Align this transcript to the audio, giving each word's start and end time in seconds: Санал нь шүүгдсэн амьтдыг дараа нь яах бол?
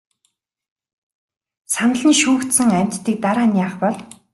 Санал 1.73 2.03
нь 2.11 2.17
шүүгдсэн 2.21 2.69
амьтдыг 2.79 3.15
дараа 3.23 3.47
нь 3.49 3.59
яах 3.63 3.75
бол? 3.81 3.95